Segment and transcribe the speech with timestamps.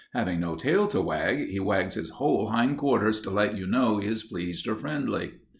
[0.15, 3.99] Having no tail to wag, he wags his whole hind quarters to let you know
[3.99, 5.33] he is pleased or friendly.